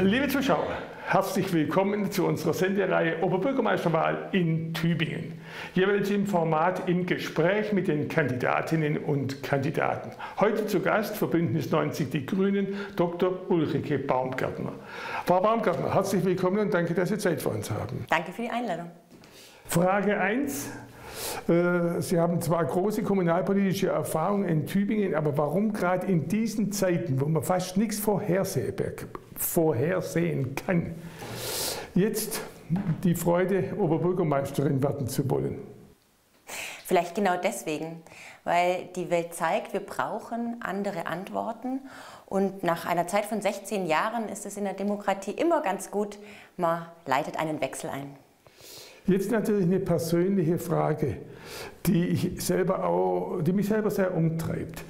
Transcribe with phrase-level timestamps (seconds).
[0.00, 0.68] Liebe Zuschauer,
[1.08, 5.40] herzlich willkommen zu unserer Sendereihe Oberbürgermeisterwahl in Tübingen.
[5.74, 10.12] Jeweils im Format im Gespräch mit den Kandidatinnen und Kandidaten.
[10.38, 13.50] Heute zu Gast für Bündnis 90 Die Grünen Dr.
[13.50, 14.72] Ulrike Baumgärtner.
[15.26, 18.04] Frau Baumgärtner, herzlich willkommen und danke, dass Sie Zeit für uns haben.
[18.08, 18.92] Danke für die Einladung.
[19.66, 20.70] Frage 1.
[21.48, 27.20] Äh, Sie haben zwar große kommunalpolitische Erfahrung in Tübingen, aber warum gerade in diesen Zeiten,
[27.20, 27.98] wo man fast nichts
[29.38, 30.94] vorhersehen kann,
[31.94, 32.42] jetzt
[33.02, 35.58] die Freude, Oberbürgermeisterin werden zu wollen?
[36.84, 38.02] Vielleicht genau deswegen,
[38.44, 41.80] weil die Welt zeigt, wir brauchen andere Antworten.
[42.24, 46.18] Und nach einer Zeit von 16 Jahren ist es in der Demokratie immer ganz gut,
[46.56, 48.16] man leitet einen Wechsel ein.
[49.06, 51.16] Jetzt natürlich eine persönliche Frage,
[51.86, 54.82] die, ich selber auch, die mich selber sehr umtreibt.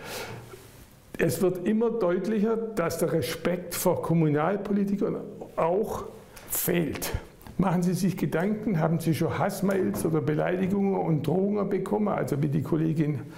[1.21, 5.17] Es wird immer deutlicher, dass der Respekt vor Kommunalpolitikern
[5.57, 6.05] auch
[6.49, 7.13] fehlt.
[7.57, 12.49] Machen Sie sich Gedanken, haben Sie schon Hassmails oder Beleidigungen und Drohungen bekommen, also wie
[12.49, 13.33] die Kollegin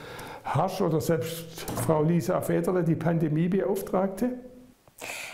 [0.45, 4.29] Hasch oder selbst Frau Lisa Federle, die Pandemiebeauftragte?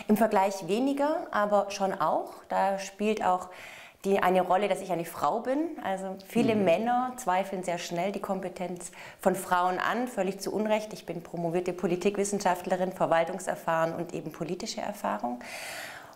[0.07, 2.31] Im Vergleich weniger, aber schon auch.
[2.47, 3.49] Da spielt auch
[4.05, 5.69] die eine Rolle, dass ich eine Frau bin.
[5.83, 6.63] Also viele mhm.
[6.65, 10.93] Männer zweifeln sehr schnell die Kompetenz von Frauen an, völlig zu Unrecht.
[10.93, 15.39] Ich bin promovierte Politikwissenschaftlerin, Verwaltungserfahren und eben politische Erfahrung.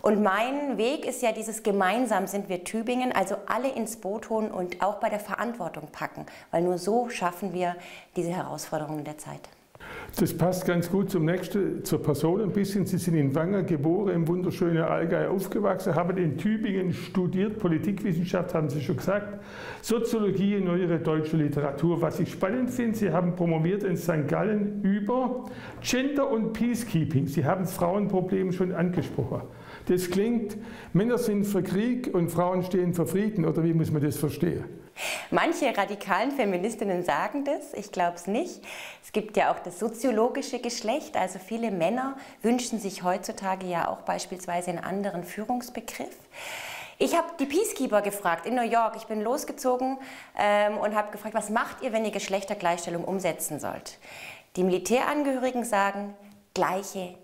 [0.02, 4.50] Und mein Weg ist ja dieses gemeinsam sind wir Tübingen, also alle ins Boot holen
[4.50, 7.76] und auch bei der Verantwortung packen, weil nur so schaffen wir
[8.16, 9.42] diese Herausforderungen der Zeit.
[10.18, 12.86] Das passt ganz gut zum nächsten, zur Person ein bisschen.
[12.86, 18.70] Sie sind in Wanger geboren, im wunderschönen Allgäu aufgewachsen, haben in Tübingen studiert, Politikwissenschaft haben
[18.70, 19.42] Sie schon gesagt,
[19.82, 22.02] Soziologie, neuere deutsche Literatur.
[22.02, 24.28] Was ich spannend finde, Sie haben promoviert in St.
[24.28, 25.46] Gallen über
[25.82, 27.28] Gender und Peacekeeping.
[27.28, 29.42] Sie haben das Frauenproblem schon angesprochen.
[29.88, 30.58] Das klingt,
[30.94, 34.66] Männer sind für Krieg und Frauen stehen für Frieden, oder wie muss man das verstehen?
[35.30, 38.62] Manche radikalen Feministinnen sagen das, ich glaube es nicht.
[39.04, 44.02] Es gibt ja auch das soziologische Geschlecht, also viele Männer wünschen sich heutzutage ja auch
[44.02, 46.16] beispielsweise einen anderen Führungsbegriff.
[46.98, 48.96] Ich habe die Peacekeeper gefragt in New York.
[48.96, 49.98] Ich bin losgezogen
[50.38, 53.98] ähm, und habe gefragt, was macht ihr, wenn ihr Geschlechtergleichstellung umsetzen sollt?
[54.56, 56.14] Die Militärangehörigen sagen,
[56.54, 57.16] gleiche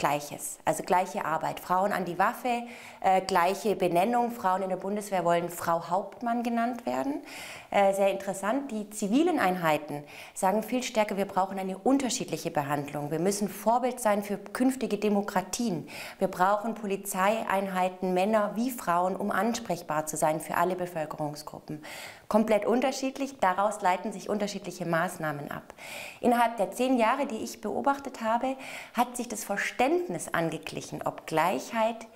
[0.00, 1.60] Gleiches, also gleiche Arbeit.
[1.60, 2.62] Frauen an die Waffe,
[3.00, 4.30] äh, gleiche Benennung.
[4.30, 7.22] Frauen in der Bundeswehr wollen Frau Hauptmann genannt werden.
[7.70, 8.70] Äh, sehr interessant.
[8.70, 10.02] Die zivilen Einheiten
[10.32, 13.10] sagen viel stärker, wir brauchen eine unterschiedliche Behandlung.
[13.10, 15.86] Wir müssen Vorbild sein für künftige Demokratien.
[16.18, 21.84] Wir brauchen Polizeieinheiten, Männer wie Frauen, um ansprechbar zu sein für alle Bevölkerungsgruppen.
[22.26, 23.38] Komplett unterschiedlich.
[23.40, 25.74] Daraus leiten sich unterschiedliche Maßnahmen ab.
[26.20, 28.56] Innerhalb der zehn Jahre, die ich beobachtet habe,
[28.94, 32.06] hat sich das Verständnis Verständnis angeglichen, ob Gleichheit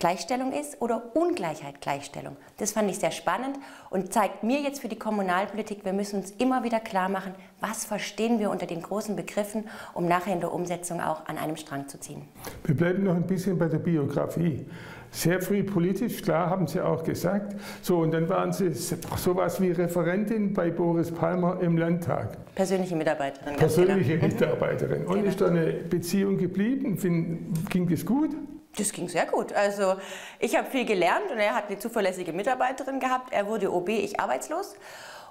[0.00, 2.36] Gleichstellung ist oder Ungleichheit Gleichstellung.
[2.56, 3.58] Das fand ich sehr spannend
[3.90, 7.84] und zeigt mir jetzt für die Kommunalpolitik, wir müssen uns immer wieder klar machen, was
[7.84, 11.86] verstehen wir unter den großen Begriffen, um nachher in der Umsetzung auch an einem Strang
[11.86, 12.22] zu ziehen.
[12.64, 14.66] Wir bleiben noch ein bisschen bei der Biografie.
[15.10, 17.56] Sehr früh politisch, klar, haben Sie auch gesagt.
[17.82, 22.38] So, und dann waren Sie sowas wie Referentin bei Boris Palmer im Landtag.
[22.54, 23.56] Persönliche Mitarbeiterin.
[23.56, 24.32] Persönliche genau.
[24.32, 25.04] Mitarbeiterin.
[25.04, 25.28] Und genau.
[25.28, 26.96] ist da eine Beziehung geblieben?
[27.68, 28.30] Ging das gut?
[28.76, 29.52] Das ging sehr gut.
[29.52, 29.96] Also
[30.38, 33.32] ich habe viel gelernt und er hat eine zuverlässige Mitarbeiterin gehabt.
[33.32, 34.76] Er wurde OB, ich arbeitslos.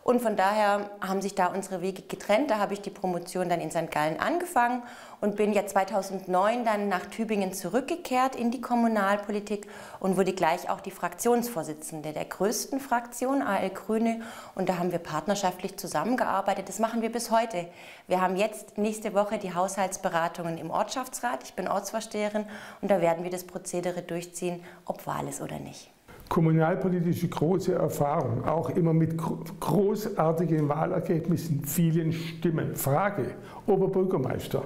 [0.10, 2.50] Und von daher haben sich da unsere Wege getrennt.
[2.50, 3.92] Da habe ich die Promotion dann in St.
[3.92, 4.82] Gallen angefangen
[5.22, 9.68] und bin ja 2009 dann nach Tübingen zurückgekehrt in die Kommunalpolitik
[10.00, 14.22] und wurde gleich auch die Fraktionsvorsitzende der größten Fraktion, AL Grüne.
[14.56, 16.70] Und da haben wir partnerschaftlich zusammengearbeitet.
[16.70, 17.68] Das machen wir bis heute.
[18.08, 21.44] Wir haben jetzt nächste Woche die Haushaltsberatungen im Ortschaftsrat.
[21.44, 22.46] Ich bin Ortsvorsteherin
[22.82, 25.92] und da werden wir das Prozedere durchziehen, ob Wahl ist oder nicht
[26.30, 29.18] kommunalpolitische große Erfahrung, auch immer mit
[29.60, 32.76] großartigen Wahlergebnissen, vielen Stimmen.
[32.76, 33.32] Frage,
[33.66, 34.64] Oberbürgermeister,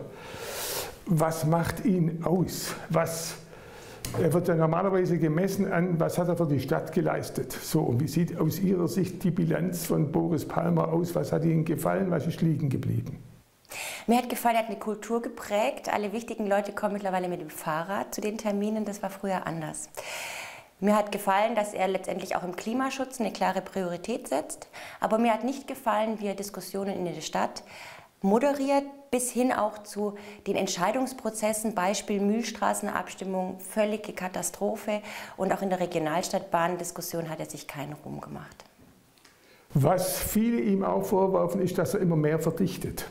[1.06, 2.75] was macht ihn aus?
[2.89, 3.36] Was,
[4.21, 7.51] er wird ja normalerweise gemessen an, was hat er für die Stadt geleistet.
[7.54, 11.16] So, und wie sieht aus Ihrer Sicht die Bilanz von Boris Palmer aus?
[11.16, 12.12] Was hat Ihnen gefallen?
[12.12, 13.18] Was ist liegen geblieben?
[14.06, 15.92] Mir hat gefallen, er hat eine Kultur geprägt.
[15.92, 18.86] Alle wichtigen Leute kommen mittlerweile mit dem Fahrrad zu den Terminen.
[18.86, 19.89] Das war früher anders.
[20.83, 24.68] Mir hat gefallen, dass er letztendlich auch im Klimaschutz eine klare Priorität setzt.
[25.00, 27.63] Aber mir hat nicht gefallen, wie er Diskussionen in der Stadt
[28.21, 30.15] moderiert, bis hin auch zu
[30.45, 35.01] den Entscheidungsprozessen, Beispiel Mühlstraßenabstimmung, völlige Katastrophe.
[35.38, 38.65] Und auch in der Regionalstadtbahn-Diskussion hat er sich keinen Ruhm gemacht.
[39.74, 43.06] Was viele ihm auch vorwerfen, ist, dass er immer mehr verdichtet.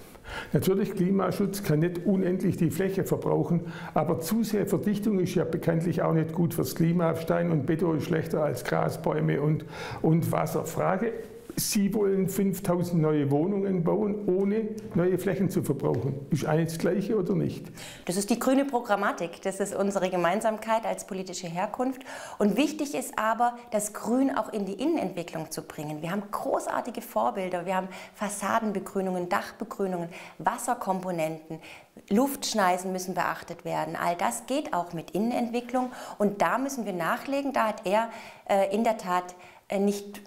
[0.53, 6.03] Natürlich, Klimaschutz kann nicht unendlich die Fläche verbrauchen, aber zu sehr Verdichtung ist ja bekanntlich
[6.03, 7.15] auch nicht gut fürs Klima.
[7.17, 9.65] Stein und Beton ist schlechter als Gras, Bäume und,
[10.03, 10.65] und Wasser.
[10.65, 11.13] Frage,
[11.57, 16.27] Sie wollen 5000 neue Wohnungen bauen, ohne neue Flächen zu verbrauchen.
[16.31, 17.67] Ist eines das Gleiche oder nicht?
[18.07, 19.43] Das ist die grüne Programmatik.
[19.43, 22.03] Das ist unsere Gemeinsamkeit als politische Herkunft.
[22.39, 26.01] Und wichtig ist aber, das Grün auch in die Innenentwicklung zu bringen.
[26.01, 27.67] Wir haben großartige Vorbilder.
[27.67, 30.09] Wir haben Fassadenbegrünungen, Dachbegrünungen,
[30.39, 31.61] Wasserkomponenten.
[32.09, 33.97] Luftschneisen müssen beachtet werden.
[33.97, 35.93] All das geht auch mit Innenentwicklung.
[36.19, 37.53] Und da müssen wir nachlegen.
[37.53, 38.09] Da hat er
[38.49, 39.35] äh, in der Tat
[39.69, 40.23] äh, nicht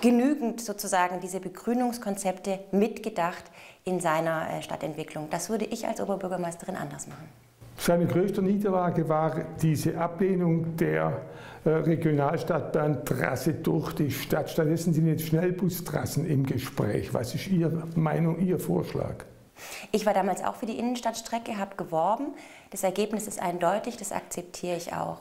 [0.00, 3.44] genügend sozusagen diese Begrünungskonzepte mitgedacht
[3.84, 5.28] in seiner äh, Stadtentwicklung.
[5.30, 7.28] Das würde ich als Oberbürgermeisterin anders machen.
[7.76, 11.22] Seine größte Niederlage war diese Ablehnung der
[11.64, 14.50] äh, Regionalstadtbahntrasse durch die Stadt.
[14.50, 17.12] Stattdessen sind jetzt Schnellbustrassen im Gespräch.
[17.14, 19.24] Was ist Ihre Meinung, Ihr Vorschlag?
[19.92, 22.34] Ich war damals auch für die Innenstadtstrecke, habe geworben.
[22.70, 25.20] Das Ergebnis ist eindeutig, das akzeptiere ich auch.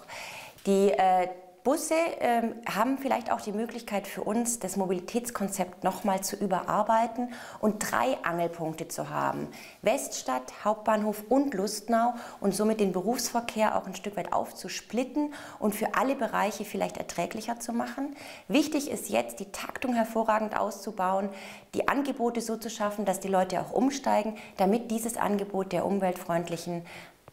[0.65, 1.27] Die äh,
[1.63, 7.79] Busse ähm, haben vielleicht auch die Möglichkeit für uns, das Mobilitätskonzept nochmal zu überarbeiten und
[7.79, 9.47] drei Angelpunkte zu haben.
[9.81, 15.95] Weststadt, Hauptbahnhof und Lustnau und somit den Berufsverkehr auch ein Stück weit aufzusplitten und für
[15.95, 18.15] alle Bereiche vielleicht erträglicher zu machen.
[18.47, 21.29] Wichtig ist jetzt, die Taktung hervorragend auszubauen,
[21.73, 26.83] die Angebote so zu schaffen, dass die Leute auch umsteigen, damit dieses Angebot der umweltfreundlichen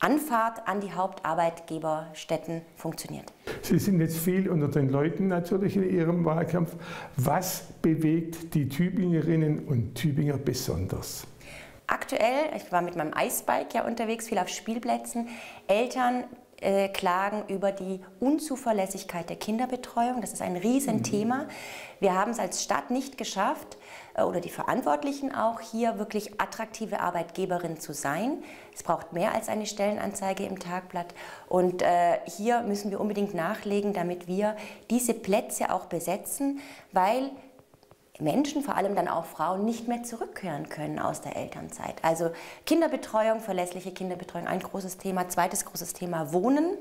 [0.01, 3.33] Anfahrt an die Hauptarbeitgeberstätten funktioniert.
[3.63, 6.75] Sie sind jetzt viel unter den Leuten natürlich in Ihrem Wahlkampf.
[7.17, 11.27] Was bewegt die Tübingerinnen und Tübinger besonders?
[11.87, 15.29] Aktuell, ich war mit meinem Eisbike ja unterwegs, viel auf Spielplätzen.
[15.69, 16.25] Eltern
[16.61, 20.21] äh, klagen über die Unzuverlässigkeit der Kinderbetreuung.
[20.21, 21.45] Das ist ein Riesenthema.
[21.45, 21.49] Mhm.
[22.01, 23.77] Wir haben es als Stadt nicht geschafft,
[24.25, 28.43] oder die Verantwortlichen auch, hier wirklich attraktive Arbeitgeberin zu sein.
[28.75, 31.15] Es braucht mehr als eine Stellenanzeige im Tagblatt.
[31.49, 34.57] Und äh, hier müssen wir unbedingt nachlegen, damit wir
[34.91, 36.61] diese Plätze auch besetzen,
[36.93, 37.31] weil
[38.21, 41.97] Menschen, vor allem dann auch Frauen, nicht mehr zurückkehren können aus der Elternzeit.
[42.03, 42.31] Also
[42.65, 45.29] Kinderbetreuung, verlässliche Kinderbetreuung, ein großes Thema.
[45.29, 46.77] Zweites großes Thema Wohnen.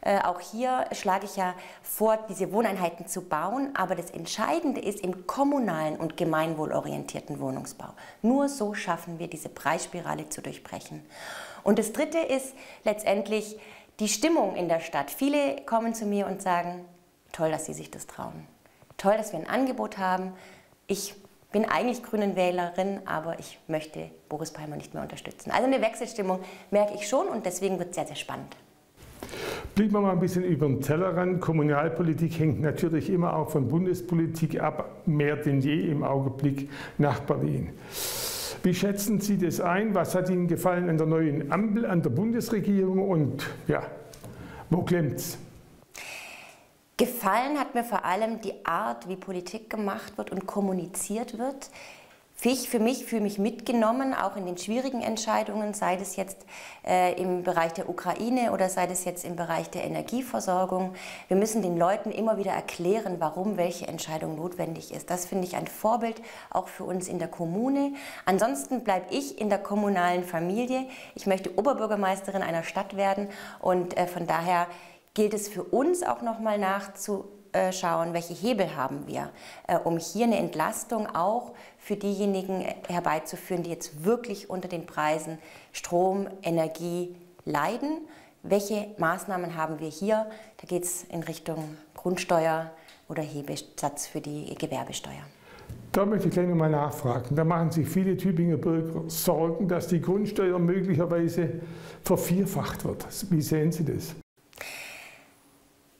[0.00, 5.00] Äh, auch hier schlage ich ja vor, diese Wohneinheiten zu bauen, aber das Entscheidende ist
[5.00, 7.90] im kommunalen und gemeinwohlorientierten Wohnungsbau.
[8.20, 11.06] Nur so schaffen wir diese Preisspirale zu durchbrechen.
[11.62, 13.58] Und das Dritte ist letztendlich
[14.00, 15.10] die Stimmung in der Stadt.
[15.12, 16.84] Viele kommen zu mir und sagen,
[17.30, 18.48] toll, dass Sie sich das trauen.
[18.96, 20.32] Toll, dass wir ein Angebot haben.
[20.92, 21.14] Ich
[21.52, 25.50] bin eigentlich Grünen Wählerin, aber ich möchte Boris Palmer nicht mehr unterstützen.
[25.50, 26.40] Also eine Wechselstimmung
[26.70, 28.54] merke ich schon und deswegen wird es sehr, sehr spannend.
[29.74, 31.40] Blicken wir mal ein bisschen über den Tellerrand.
[31.40, 36.68] Kommunalpolitik hängt natürlich immer auch von Bundespolitik ab, mehr denn je im Augenblick
[36.98, 37.70] nach Berlin.
[38.62, 39.94] Wie schätzen Sie das ein?
[39.94, 43.82] Was hat Ihnen gefallen an der neuen Ampel, an der Bundesregierung und ja,
[44.68, 45.38] wo klemmt es?
[46.96, 51.70] Gefallen hat mir vor allem die Art, wie Politik gemacht wird und kommuniziert wird.
[52.44, 56.44] Ich für mich fühle mich mitgenommen, auch in den schwierigen Entscheidungen, sei es jetzt
[56.84, 60.92] äh, im Bereich der Ukraine oder sei es jetzt im Bereich der Energieversorgung.
[61.28, 65.08] Wir müssen den Leuten immer wieder erklären, warum welche Entscheidung notwendig ist.
[65.08, 67.92] Das finde ich ein Vorbild auch für uns in der Kommune.
[68.24, 70.86] Ansonsten bleibe ich in der kommunalen Familie.
[71.14, 73.28] Ich möchte Oberbürgermeisterin einer Stadt werden
[73.60, 74.66] und äh, von daher
[75.14, 79.30] gilt es für uns auch nochmal nachzu äh, schauen, welche Hebel haben wir,
[79.66, 85.38] äh, um hier eine Entlastung auch für diejenigen herbeizuführen, die jetzt wirklich unter den Preisen
[85.72, 87.14] Strom, Energie
[87.44, 87.98] leiden.
[88.42, 90.26] Welche Maßnahmen haben wir hier?
[90.60, 92.70] Da geht es in Richtung Grundsteuer
[93.08, 95.22] oder Hebesatz für die Gewerbesteuer.
[95.92, 97.36] Da möchte ich gleich nochmal nachfragen.
[97.36, 101.60] Da machen sich viele Tübinger Bürger Sorgen, dass die Grundsteuer möglicherweise
[102.02, 103.06] vervierfacht wird.
[103.30, 104.14] Wie sehen Sie das?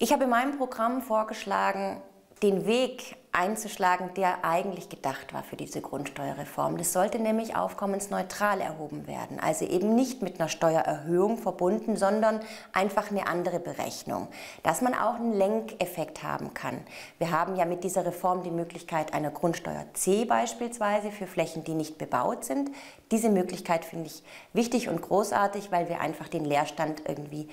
[0.03, 2.03] Ich habe in meinem Programm vorgeschlagen,
[2.43, 6.77] den Weg einzuschlagen, der eigentlich gedacht war für diese Grundsteuerreform.
[6.77, 9.39] Das sollte nämlich aufkommensneutral erhoben werden.
[9.39, 12.41] Also eben nicht mit einer Steuererhöhung verbunden, sondern
[12.73, 14.27] einfach eine andere Berechnung.
[14.65, 16.79] Dass man auch einen Lenkeffekt haben kann.
[17.19, 21.75] Wir haben ja mit dieser Reform die Möglichkeit einer Grundsteuer C beispielsweise für Flächen, die
[21.75, 22.73] nicht bebaut sind.
[23.13, 27.49] Diese Möglichkeit finde ich wichtig und großartig, weil wir einfach den Leerstand irgendwie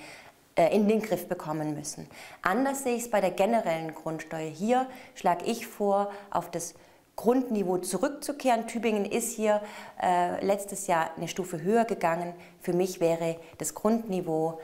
[0.56, 2.06] in den Griff bekommen müssen.
[2.42, 4.50] Anders sehe ich es bei der generellen Grundsteuer.
[4.50, 6.74] Hier schlage ich vor, auf das
[7.16, 8.66] Grundniveau zurückzukehren.
[8.66, 9.60] Tübingen ist hier
[10.02, 12.32] äh, letztes Jahr eine Stufe höher gegangen.
[12.60, 14.58] Für mich wäre das Grundniveau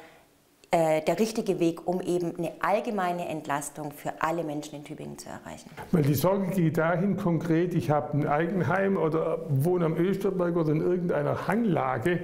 [0.70, 5.28] äh, der richtige Weg, um eben eine allgemeine Entlastung für alle Menschen in Tübingen zu
[5.28, 5.70] erreichen.
[5.92, 10.72] Weil die Sorge geht dahin konkret, ich habe ein Eigenheim oder wohne am Österberg oder
[10.72, 12.20] in irgendeiner Hanglage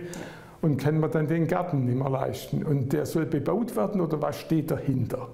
[0.63, 2.65] und kann mir dann den Garten nicht mehr leisten.
[2.65, 5.29] Und der soll bebaut werden oder was steht dahinter?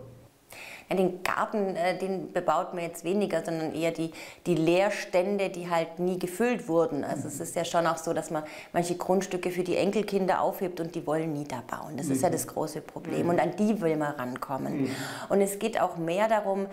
[0.91, 4.11] Ja, den Garten, äh, den bebaut man jetzt weniger, sondern eher die,
[4.47, 7.05] die Leerstände, die halt nie gefüllt wurden.
[7.05, 8.43] Also es ist ja schon auch so, dass man
[8.73, 11.99] manche Grundstücke für die Enkelkinder aufhebt und die wollen nie da bauen.
[11.99, 14.89] Das ist ja das große Problem und an die will man rankommen.
[15.29, 16.67] Und es geht auch mehr darum,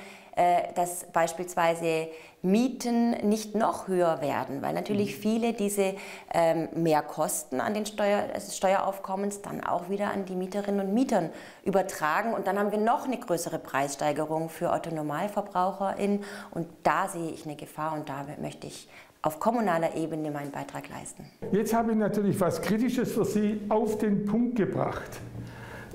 [0.75, 2.09] dass beispielsweise
[2.45, 5.21] Mieten nicht noch höher werden, weil natürlich mhm.
[5.21, 5.95] viele diese
[6.33, 11.31] ähm, Mehrkosten an den Steuer, also Steueraufkommens dann auch wieder an die Mieterinnen und Mietern
[11.63, 12.33] übertragen.
[12.33, 16.23] Und dann haben wir noch eine größere Preissteigerung für AutonormalverbraucherInnen.
[16.51, 18.87] Und da sehe ich eine Gefahr und da möchte ich
[19.23, 21.25] auf kommunaler Ebene meinen Beitrag leisten.
[21.51, 25.19] Jetzt habe ich natürlich was Kritisches für Sie auf den Punkt gebracht.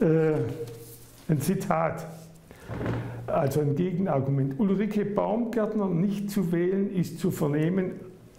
[0.00, 0.32] Äh,
[1.28, 2.06] ein Zitat.
[3.32, 4.58] Also ein Gegenargument.
[4.58, 7.92] Ulrike Baumgärtner nicht zu wählen ist zu vernehmen,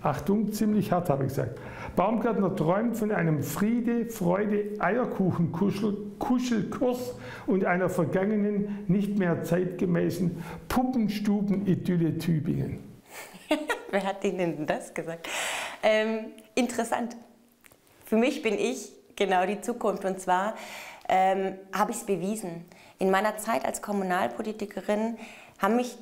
[0.04, 1.60] Achtung, ziemlich hart habe ich gesagt.
[1.96, 7.14] Baumgärtner träumt von einem Friede, Freude, Eierkuchen-Kuschelkurs
[7.46, 12.80] und einer vergangenen, nicht mehr zeitgemäßen Puppenstuben-Idylle Tübingen.
[13.92, 15.30] Wer hat Ihnen das gesagt?
[15.84, 17.16] Ähm, interessant.
[18.06, 20.56] Für mich bin ich genau die Zukunft und zwar
[21.08, 22.66] ähm, habe ich es bewiesen.
[23.02, 25.18] In meiner Zeit als Kommunalpolitikerin
[25.58, 25.98] haben mich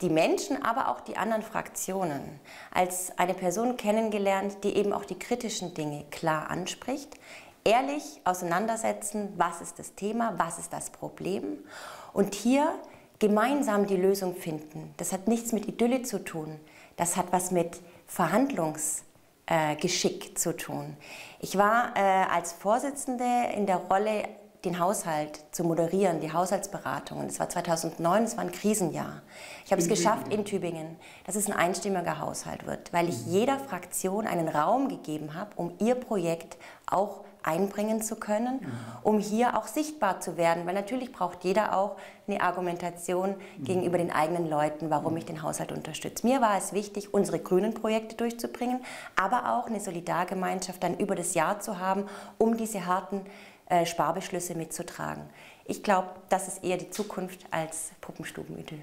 [0.00, 2.40] die Menschen, aber auch die anderen Fraktionen
[2.74, 7.14] als eine Person kennengelernt, die eben auch die kritischen Dinge klar anspricht,
[7.62, 11.58] ehrlich auseinandersetzen, was ist das Thema, was ist das Problem
[12.12, 12.74] und hier
[13.20, 14.92] gemeinsam die Lösung finden.
[14.96, 16.58] Das hat nichts mit Idylle zu tun,
[16.96, 20.96] das hat was mit Verhandlungsgeschick äh, zu tun.
[21.38, 24.24] Ich war äh, als Vorsitzende in der Rolle
[24.64, 27.28] den Haushalt zu moderieren, die Haushaltsberatungen.
[27.28, 29.22] Das war 2009, das war ein Krisenjahr.
[29.64, 33.32] Ich habe es geschafft in Tübingen, dass es ein einstimmiger Haushalt wird, weil ich mhm.
[33.32, 38.70] jeder Fraktion einen Raum gegeben habe, um ihr Projekt auch einbringen zu können, mhm.
[39.02, 40.66] um hier auch sichtbar zu werden.
[40.66, 41.96] Weil natürlich braucht jeder auch
[42.28, 43.64] eine Argumentation mhm.
[43.64, 46.26] gegenüber den eigenen Leuten, warum ich den Haushalt unterstütze.
[46.26, 48.80] Mir war es wichtig, unsere grünen Projekte durchzubringen,
[49.16, 52.04] aber auch eine Solidargemeinschaft dann über das Jahr zu haben,
[52.38, 53.22] um diese harten
[53.70, 55.22] äh, Sparbeschlüsse mitzutragen.
[55.64, 58.80] Ich glaube, das ist eher die Zukunft als Puppenstubenidyll.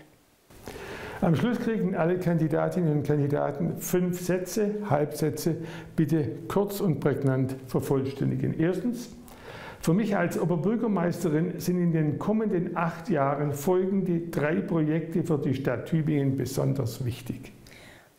[1.22, 5.58] Am Schluss kriegen alle Kandidatinnen und Kandidaten fünf Sätze, Halbsätze,
[5.96, 8.60] bitte kurz und prägnant vervollständigen.
[8.60, 9.10] Erstens,
[9.80, 15.54] für mich als Oberbürgermeisterin sind in den kommenden acht Jahren folgende drei Projekte für die
[15.54, 17.52] Stadt Tübingen besonders wichtig.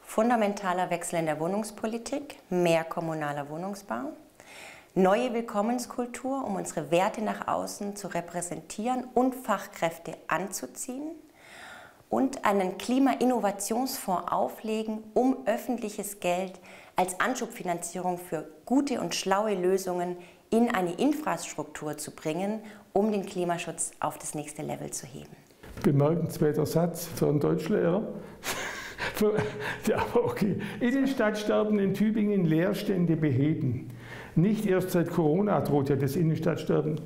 [0.00, 4.12] Fundamentaler Wechsel in der Wohnungspolitik, mehr kommunaler Wohnungsbau,
[4.94, 11.12] neue Willkommenskultur, um unsere Werte nach außen zu repräsentieren und Fachkräfte anzuziehen
[12.10, 16.58] und einen Klima-Innovationsfonds auflegen, um öffentliches Geld
[16.96, 20.16] als Anschubfinanzierung für gute und schlaue Lösungen
[20.50, 22.60] in eine Infrastruktur zu bringen,
[22.92, 25.36] um den Klimaschutz auf das nächste Level zu heben.
[25.82, 28.02] Bemerkenswerter Satz für einen Deutschlehrer.
[29.86, 30.58] ja, okay.
[31.06, 33.90] Stadtsterben in Tübingen Leerstände beheben.
[34.34, 37.00] Nicht erst seit Corona droht ja das Innenstadtsterben.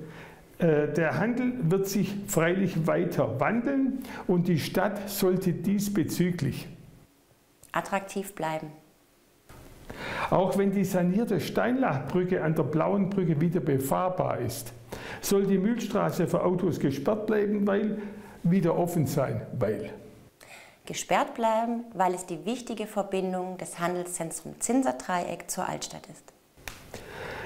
[0.59, 6.69] Äh, der Handel wird sich freilich weiter wandeln und die Stadt sollte diesbezüglich
[7.73, 8.69] attraktiv bleiben.
[10.31, 14.73] Auch wenn die sanierte Steinlachbrücke an der Blauen Brücke wieder befahrbar ist,
[15.21, 17.99] soll die Mühlstraße für Autos gesperrt bleiben, weil
[18.43, 19.91] wieder offen sein, weil
[20.85, 26.33] gesperrt bleiben, weil es die wichtige Verbindung des Handelszentrums Zinser-Dreieck zur Altstadt ist.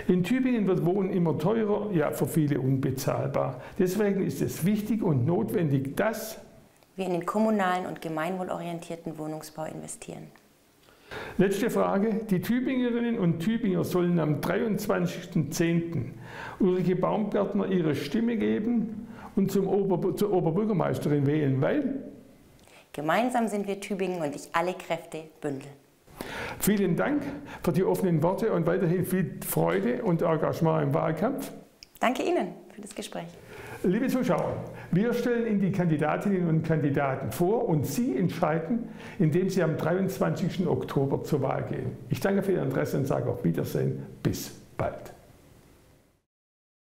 [0.09, 3.61] In Tübingen wird Wohnen immer teurer, ja für viele unbezahlbar.
[3.79, 6.39] Deswegen ist es wichtig und notwendig, dass
[6.97, 10.29] wir in den kommunalen und gemeinwohlorientierten Wohnungsbau investieren.
[11.39, 12.21] Letzte Frage.
[12.31, 16.13] Die Tübingerinnen und Tübinger sollen am 23.10.
[16.59, 22.03] Ulrike Baumgärtner ihre Stimme geben und zum Ober zur Oberbürgermeisterin wählen, weil
[22.93, 25.69] gemeinsam sind wir Tübingen und ich alle Kräfte bündel.
[26.59, 27.23] Vielen Dank
[27.63, 31.53] für die offenen Worte und weiterhin viel Freude und Engagement im Wahlkampf.
[32.01, 33.29] Danke Ihnen für das Gespräch.
[33.83, 39.63] Liebe Zuschauer, wir stellen Ihnen die Kandidatinnen und Kandidaten vor und Sie entscheiden, indem Sie
[39.63, 40.67] am 23.
[40.67, 41.93] Oktober zur Wahl gehen.
[42.09, 44.05] Ich danke für Ihr Interesse und sage auf Wiedersehen.
[44.23, 45.16] Bis bald.